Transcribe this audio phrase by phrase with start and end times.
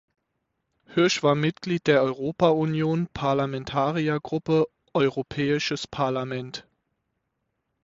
[0.87, 6.65] Hirsch war Mitglied der Europa-Union Parlamentariergruppe Europäisches Parlament.